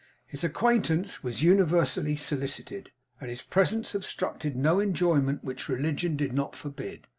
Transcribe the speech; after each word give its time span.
His 0.25 0.43
acquaintance 0.43 1.21
was 1.21 1.43
universally 1.43 2.15
solicited, 2.15 2.89
and 3.19 3.29
his 3.29 3.43
presence 3.43 3.93
obstructed 3.93 4.55
no 4.55 4.79
enjoyment 4.79 5.43
which 5.43 5.69
religion 5.69 6.15
did 6.17 6.33
not 6.33 6.55
forbid. 6.55 7.05